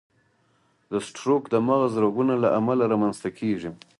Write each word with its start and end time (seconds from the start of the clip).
د 0.91 0.93
سټروک 1.07 1.43
د 1.49 1.55
مغز 1.67 1.93
رګونو 2.03 2.33
له 2.43 2.49
امله 2.59 2.83
رامنځته 2.91 3.29
کېږي. 3.39 3.69